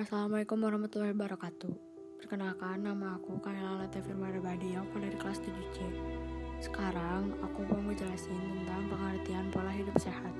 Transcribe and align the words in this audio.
Assalamualaikum 0.00 0.64
warahmatullahi 0.64 1.12
wabarakatuh. 1.12 1.72
Perkenalkan, 2.24 2.88
nama 2.88 3.20
aku 3.20 3.36
Kaila 3.36 3.84
Lete 3.84 4.00
Firman 4.00 4.32
Badi 4.40 4.72
yang 4.72 4.88
dari 4.96 5.12
kelas 5.12 5.44
7C. 5.44 5.76
Sekarang, 6.56 7.36
aku 7.44 7.68
mau 7.68 7.84
ngejelasin 7.84 8.32
tentang 8.32 8.88
pengertian 8.88 9.52
pola 9.52 9.68
hidup 9.68 9.92
sehat. 10.00 10.32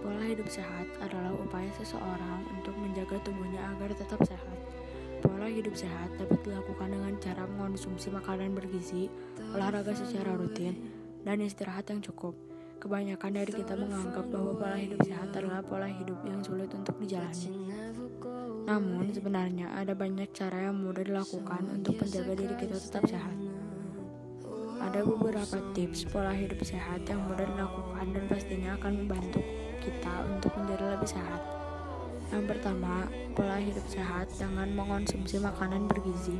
Pola 0.00 0.24
hidup 0.24 0.48
sehat 0.48 0.88
adalah 1.04 1.36
upaya 1.36 1.68
seseorang 1.76 2.48
untuk 2.48 2.72
menjaga 2.80 3.20
tubuhnya 3.28 3.60
agar 3.76 3.92
tetap 3.92 4.24
sehat. 4.24 4.56
Pola 5.20 5.52
hidup 5.52 5.76
sehat 5.76 6.08
dapat 6.16 6.40
dilakukan 6.48 6.88
dengan 6.88 7.12
cara 7.20 7.44
mengonsumsi 7.44 8.08
makanan 8.08 8.56
bergizi, 8.56 9.12
olahraga 9.52 9.92
secara 9.92 10.32
rutin, 10.32 10.80
dan 11.28 11.44
istirahat 11.44 11.92
yang 11.92 12.00
cukup. 12.00 12.32
Kebanyakan 12.80 13.36
dari 13.36 13.52
kita 13.52 13.76
menganggap 13.76 14.32
bahwa 14.32 14.56
pola 14.56 14.80
hidup 14.80 15.04
sehat 15.04 15.28
adalah 15.36 15.60
pola 15.60 15.92
hidup 15.92 16.24
yang 16.24 16.40
sulit 16.40 16.72
untuk 16.72 16.96
dijalani. 16.96 17.68
Namun, 18.68 19.08
sebenarnya 19.16 19.72
ada 19.72 19.96
banyak 19.96 20.28
cara 20.36 20.68
yang 20.68 20.76
mudah 20.76 21.00
dilakukan 21.00 21.72
untuk 21.72 22.04
menjaga 22.04 22.36
diri 22.36 22.52
kita 22.60 22.76
tetap 22.76 23.08
sehat. 23.08 23.32
Ada 24.76 25.08
beberapa 25.08 25.56
tips 25.72 26.04
pola 26.12 26.36
hidup 26.36 26.60
sehat 26.60 27.00
yang 27.08 27.24
mudah 27.24 27.48
dilakukan 27.48 28.12
dan 28.12 28.24
pastinya 28.28 28.76
akan 28.76 28.92
membantu 29.04 29.40
kita 29.80 30.14
untuk 30.28 30.52
menjadi 30.60 30.84
lebih 30.84 31.08
sehat. 31.08 31.40
Yang 32.28 32.44
pertama, 32.44 33.08
pola 33.32 33.56
hidup 33.56 33.86
sehat 33.88 34.28
dengan 34.36 34.68
mengonsumsi 34.76 35.40
makanan 35.40 35.88
bergizi. 35.88 36.36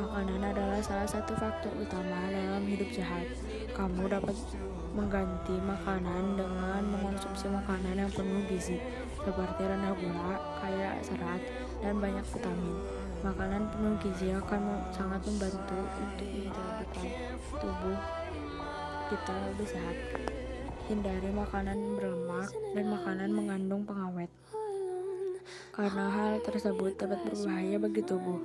Makanan 0.00 0.48
adalah 0.48 0.80
salah 0.80 1.08
satu 1.08 1.36
faktor 1.36 1.76
utama 1.76 2.32
dalam 2.32 2.64
hidup 2.64 2.88
sehat. 2.88 3.36
Kamu 3.76 4.08
dapat 4.08 4.36
mengganti 4.96 5.60
makanan 5.60 6.40
dengan 6.40 6.82
mengonsumsi 6.88 7.52
makanan 7.52 8.00
yang 8.00 8.12
penuh 8.16 8.48
gizi, 8.48 8.80
seperti 9.26 9.62
rendah 9.66 9.90
gula, 9.98 10.38
kaya 10.62 10.94
serat, 11.02 11.42
dan 11.82 11.98
banyak 11.98 12.22
vitamin. 12.22 12.78
Makanan 13.26 13.62
penuh 13.74 13.98
gizi 13.98 14.30
akan 14.30 14.86
sangat 14.94 15.18
membantu 15.26 15.74
untuk 15.98 16.28
menjadikan 16.30 17.08
tubuh 17.58 17.98
kita 19.10 19.34
lebih 19.50 19.66
sehat. 19.66 19.96
Hindari 20.86 21.34
makanan 21.34 21.98
berlemak 21.98 22.54
dan 22.78 22.86
makanan 22.86 23.30
mengandung 23.34 23.82
pengawet, 23.82 24.30
karena 25.74 26.06
hal 26.06 26.38
tersebut 26.46 26.94
dapat 26.94 27.26
berbahaya 27.26 27.76
bagi 27.82 28.06
tubuh. 28.06 28.38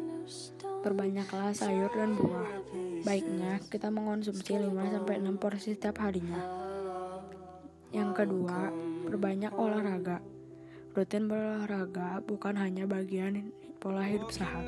Perbanyaklah 0.82 1.54
sayur 1.54 1.94
dan 1.94 2.18
buah. 2.18 2.50
Baiknya 3.06 3.62
kita 3.70 3.94
mengonsumsi 3.94 4.58
5-6 4.58 5.38
porsi 5.38 5.78
setiap 5.78 6.02
harinya. 6.02 6.42
Yang 7.94 8.26
kedua, 8.26 8.74
perbanyak 9.06 9.54
olahraga. 9.54 10.41
Rutin 10.92 11.32
berolahraga 11.32 12.20
bukan 12.28 12.60
hanya 12.60 12.84
bagian 12.84 13.56
pola 13.80 14.04
hidup 14.04 14.28
sehat. 14.28 14.68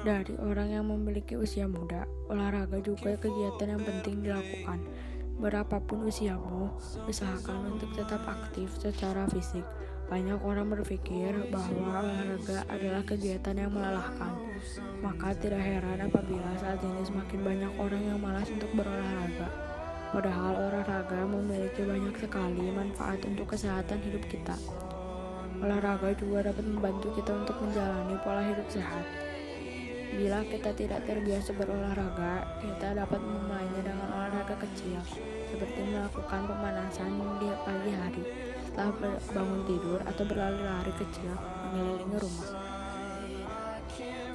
Dari 0.00 0.32
orang 0.40 0.72
yang 0.72 0.88
memiliki 0.88 1.36
usia 1.36 1.68
muda, 1.68 2.08
olahraga 2.32 2.80
juga 2.80 3.20
kegiatan 3.20 3.76
yang 3.76 3.82
penting 3.84 4.24
dilakukan. 4.24 4.80
Berapapun 5.36 6.08
usiamu, 6.08 6.72
usahakan 7.04 7.76
untuk 7.76 7.92
tetap 7.92 8.24
aktif 8.24 8.72
secara 8.80 9.28
fisik. 9.28 9.60
Banyak 10.08 10.40
orang 10.40 10.72
berpikir 10.72 11.36
bahwa 11.52 12.00
olahraga 12.00 12.64
adalah 12.72 13.04
kegiatan 13.04 13.60
yang 13.60 13.76
melelahkan. 13.76 14.32
Maka 15.04 15.36
tidak 15.36 15.60
heran 15.60 16.00
apabila 16.00 16.48
saat 16.56 16.80
ini 16.80 17.04
semakin 17.04 17.40
banyak 17.44 17.72
orang 17.76 18.02
yang 18.08 18.16
malas 18.24 18.48
untuk 18.48 18.72
berolahraga. 18.72 19.52
Padahal 20.16 20.72
olahraga 20.72 21.28
memiliki 21.28 21.84
banyak 21.84 22.16
sekali 22.24 22.72
manfaat 22.72 23.20
untuk 23.28 23.52
kesehatan 23.52 24.00
hidup 24.00 24.24
kita. 24.32 24.56
Olahraga 25.56 26.12
juga 26.16 26.52
dapat 26.52 26.64
membantu 26.68 27.08
kita 27.16 27.32
untuk 27.32 27.56
menjalani 27.64 28.16
pola 28.20 28.42
hidup 28.44 28.68
sehat. 28.68 29.04
Bila 30.16 30.40
kita 30.48 30.70
tidak 30.72 31.04
terbiasa 31.04 31.50
berolahraga, 31.56 32.60
kita 32.62 32.94
dapat 32.94 33.20
memulainya 33.20 33.80
dengan 33.84 34.08
olahraga 34.12 34.54
kecil, 34.64 34.96
seperti 35.50 35.80
melakukan 35.92 36.46
pemanasan 36.46 37.10
di 37.40 37.48
pagi 37.64 37.92
hari 37.92 38.24
setelah 38.64 38.92
bangun 39.32 39.62
tidur 39.64 39.98
atau 40.04 40.24
berlari-lari 40.28 40.92
kecil 41.00 41.32
mengelilingi 41.72 42.18
rumah. 42.20 42.48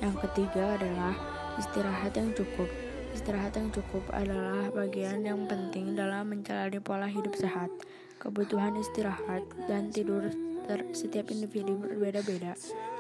Yang 0.02 0.16
ketiga 0.28 0.64
adalah 0.82 1.14
istirahat 1.62 2.14
yang 2.18 2.34
cukup. 2.34 2.70
Istirahat 3.14 3.54
yang 3.54 3.70
cukup 3.70 4.02
adalah 4.10 4.74
bagian 4.74 5.22
yang 5.22 5.46
penting 5.46 5.94
dalam 5.94 6.34
menjalani 6.34 6.82
pola 6.82 7.06
hidup 7.06 7.38
sehat. 7.38 7.70
Kebutuhan 8.18 8.78
istirahat 8.78 9.46
dan 9.70 9.94
tidur 9.94 10.30
ter 10.68 10.86
setiap 10.94 11.32
individu 11.32 11.78
berbeda-beda 11.78 12.54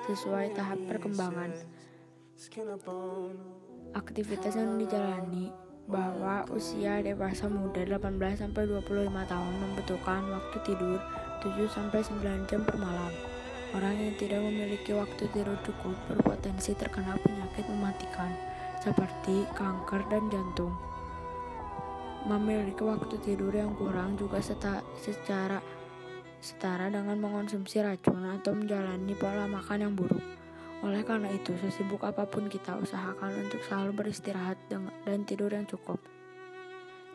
sesuai 0.09 0.53
tahap 0.57 0.79
perkembangan. 0.89 1.51
Aktivitas 3.91 4.55
yang 4.55 4.79
dijalani 4.79 5.51
bahwa 5.91 6.47
usia 6.55 7.03
dewasa 7.03 7.51
muda 7.51 7.83
18 7.83 8.39
sampai 8.39 8.63
25 8.63 9.11
tahun 9.11 9.53
membutuhkan 9.59 10.21
waktu 10.31 10.57
tidur 10.63 10.99
7-9 11.43 12.47
jam 12.47 12.61
per 12.63 12.77
malam. 12.79 13.11
Orang 13.71 13.95
yang 13.95 14.15
tidak 14.19 14.43
memiliki 14.43 14.91
waktu 14.91 15.31
tidur 15.31 15.55
cukup 15.63 15.95
berpotensi 16.11 16.75
terkena 16.75 17.15
penyakit 17.23 17.63
mematikan, 17.71 18.31
seperti 18.83 19.47
kanker 19.55 20.03
dan 20.11 20.27
jantung. 20.27 20.75
Memiliki 22.27 22.83
waktu 22.83 23.15
tidur 23.23 23.51
yang 23.51 23.73
kurang 23.75 24.19
juga 24.19 24.43
secara 24.43 25.63
setara 26.41 26.89
dengan 26.89 27.15
mengonsumsi 27.21 27.79
racun 27.85 28.25
atau 28.25 28.57
menjalani 28.57 29.13
pola 29.13 29.45
makan 29.45 29.85
yang 29.85 29.93
buruk. 29.93 30.25
Oleh 30.81 31.05
karena 31.05 31.29
itu, 31.29 31.53
sesibuk 31.61 32.01
apa 32.01 32.25
pun 32.25 32.49
kita 32.49 32.73
usahakan 32.81 33.45
untuk 33.45 33.61
selalu 33.69 34.01
beristirahat 34.01 34.57
dan 35.05 35.21
tidur 35.29 35.53
yang 35.53 35.69
cukup. 35.69 36.01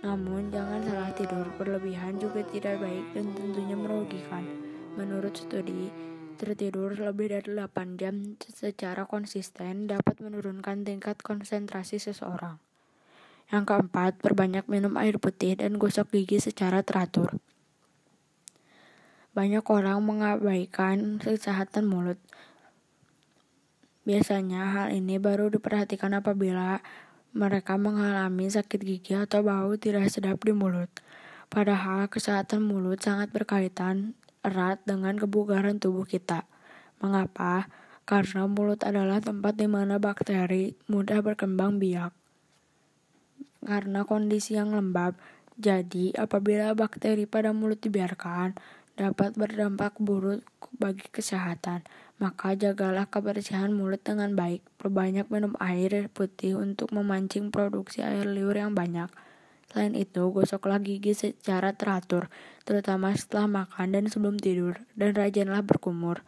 Namun, 0.06 0.54
jangan 0.54 0.86
salah 0.86 1.10
tidur 1.18 1.50
berlebihan 1.58 2.14
juga 2.22 2.46
tidak 2.46 2.78
baik 2.78 3.10
dan 3.10 3.26
tentunya 3.34 3.74
merugikan. 3.74 4.46
Menurut 4.94 5.34
studi, 5.34 5.90
tertidur 6.38 6.94
lebih 6.94 7.34
dari 7.34 7.58
8 7.58 7.98
jam 7.98 8.38
secara 8.38 9.02
konsisten 9.02 9.90
dapat 9.90 10.22
menurunkan 10.22 10.86
tingkat 10.86 11.18
konsentrasi 11.18 11.98
seseorang. 11.98 12.62
Yang 13.50 13.64
keempat, 13.66 14.22
perbanyak 14.22 14.70
minum 14.70 14.94
air 14.94 15.18
putih 15.18 15.58
dan 15.58 15.74
gosok 15.74 16.14
gigi 16.14 16.38
secara 16.38 16.86
teratur. 16.86 17.42
Banyak 19.36 19.68
orang 19.68 20.00
mengabaikan 20.00 21.20
kesehatan 21.20 21.84
mulut. 21.84 22.16
Biasanya 24.08 24.64
hal 24.72 24.88
ini 24.96 25.20
baru 25.20 25.52
diperhatikan 25.52 26.16
apabila 26.16 26.80
mereka 27.36 27.76
mengalami 27.76 28.48
sakit 28.48 28.80
gigi 28.80 29.12
atau 29.12 29.44
bau 29.44 29.76
tidak 29.76 30.08
sedap 30.08 30.40
di 30.40 30.56
mulut. 30.56 30.88
Padahal 31.52 32.08
kesehatan 32.08 32.64
mulut 32.64 33.04
sangat 33.04 33.28
berkaitan 33.28 34.16
erat 34.40 34.80
dengan 34.88 35.20
kebugaran 35.20 35.76
tubuh 35.76 36.08
kita. 36.08 36.48
Mengapa? 37.04 37.68
Karena 38.08 38.48
mulut 38.48 38.88
adalah 38.88 39.20
tempat 39.20 39.52
di 39.60 39.68
mana 39.68 40.00
bakteri 40.00 40.80
mudah 40.88 41.20
berkembang 41.20 41.76
biak. 41.76 42.16
Karena 43.68 44.00
kondisi 44.08 44.56
yang 44.56 44.72
lembab, 44.72 45.12
jadi 45.60 46.16
apabila 46.16 46.72
bakteri 46.72 47.28
pada 47.28 47.52
mulut 47.52 47.84
dibiarkan, 47.84 48.56
dapat 48.96 49.36
berdampak 49.36 50.00
buruk 50.00 50.42
bagi 50.80 51.06
kesehatan. 51.12 51.84
Maka 52.16 52.56
jagalah 52.56 53.06
kebersihan 53.12 53.70
mulut 53.76 54.00
dengan 54.00 54.32
baik. 54.32 54.64
Perbanyak 54.80 55.28
minum 55.28 55.52
air 55.60 56.08
putih 56.10 56.56
untuk 56.56 56.90
memancing 56.96 57.52
produksi 57.52 58.00
air 58.00 58.24
liur 58.24 58.56
yang 58.56 58.72
banyak. 58.72 59.12
Selain 59.68 59.92
itu, 59.92 60.32
gosoklah 60.32 60.80
gigi 60.80 61.12
secara 61.12 61.76
teratur, 61.76 62.32
terutama 62.64 63.12
setelah 63.12 63.66
makan 63.66 63.92
dan 63.92 64.04
sebelum 64.08 64.40
tidur, 64.40 64.80
dan 64.96 65.12
rajinlah 65.12 65.60
berkumur. 65.60 66.24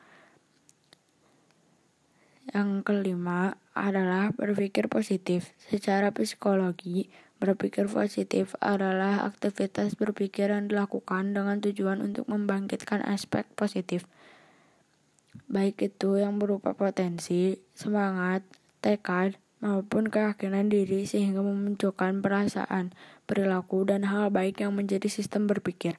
Yang 2.53 2.85
kelima 2.85 3.57
adalah 3.73 4.35
berpikir 4.37 4.93
positif. 4.93 5.53
Secara 5.69 6.13
psikologi, 6.13 7.09
Berpikir 7.39 7.87
positif 7.87 8.59
adalah 8.59 9.23
aktivitas 9.23 9.95
berpikir 9.95 10.51
yang 10.51 10.67
dilakukan 10.67 11.39
dengan 11.39 11.63
tujuan 11.63 12.03
untuk 12.03 12.27
membangkitkan 12.27 12.99
aspek 13.07 13.47
positif, 13.55 14.11
baik 15.47 15.79
itu 15.87 16.19
yang 16.19 16.43
berupa 16.43 16.75
potensi, 16.75 17.63
semangat, 17.79 18.43
tekad, 18.83 19.39
maupun 19.59 20.07
keyakinan 20.07 20.71
diri 20.71 21.07
sehingga 21.07 21.43
memunculkan 21.43 22.23
perasaan, 22.23 22.95
perilaku, 23.27 23.87
dan 23.87 24.07
hal 24.07 24.31
baik 24.31 24.63
yang 24.63 24.75
menjadi 24.75 25.07
sistem 25.11 25.47
berpikir. 25.47 25.99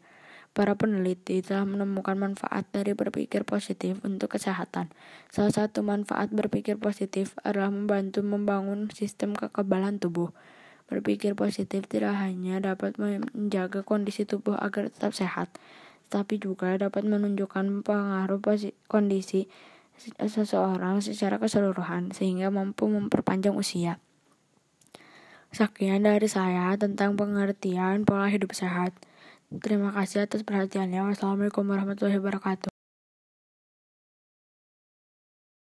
Para 0.50 0.74
peneliti 0.74 1.46
telah 1.46 1.62
menemukan 1.62 2.18
manfaat 2.18 2.66
dari 2.74 2.98
berpikir 2.98 3.46
positif 3.46 4.02
untuk 4.02 4.34
kesehatan. 4.34 4.90
Salah 5.30 5.54
satu 5.54 5.86
manfaat 5.86 6.34
berpikir 6.34 6.82
positif 6.82 7.38
adalah 7.46 7.70
membantu 7.70 8.26
membangun 8.26 8.90
sistem 8.90 9.38
kekebalan 9.38 10.02
tubuh. 10.02 10.34
Berpikir 10.90 11.38
positif 11.38 11.86
tidak 11.86 12.18
hanya 12.18 12.58
dapat 12.58 12.98
menjaga 12.98 13.86
kondisi 13.86 14.26
tubuh 14.26 14.58
agar 14.58 14.90
tetap 14.90 15.14
sehat, 15.14 15.54
tapi 16.10 16.42
juga 16.42 16.74
dapat 16.82 17.06
menunjukkan 17.06 17.86
pengaruh 17.86 18.42
kondisi 18.90 19.46
seseorang 20.18 20.98
secara 21.06 21.38
keseluruhan 21.38 22.10
sehingga 22.10 22.50
mampu 22.50 22.90
memperpanjang 22.90 23.54
usia. 23.54 24.02
Sekian 25.54 26.06
dari 26.06 26.30
saya 26.30 26.74
tentang 26.78 27.14
pengertian 27.18 28.06
pola 28.06 28.30
hidup 28.30 28.54
sehat. 28.54 28.94
Terima 29.50 29.90
kasih 29.90 30.30
atas 30.30 30.46
perhatiannya. 30.46 31.10
Wassalamualaikum 31.10 31.66
warahmatullahi 31.66 32.22
wabarakatuh. 32.22 32.69